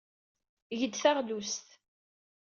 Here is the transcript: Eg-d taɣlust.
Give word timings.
Eg-d 0.73 0.93
taɣlust. 0.95 1.67